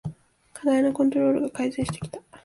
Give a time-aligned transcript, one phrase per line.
[0.55, 2.19] 課題のコントロールが改善してきた